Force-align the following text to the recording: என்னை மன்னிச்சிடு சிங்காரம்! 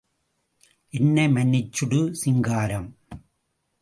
என்னை 0.93 1.25
மன்னிச்சிடு 1.27 2.01
சிங்காரம்! 2.13 2.89